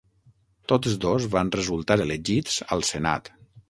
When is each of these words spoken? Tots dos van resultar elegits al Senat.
Tots 0.71 0.95
dos 1.05 1.29
van 1.37 1.53
resultar 1.59 2.01
elegits 2.09 2.61
al 2.75 2.87
Senat. 2.95 3.37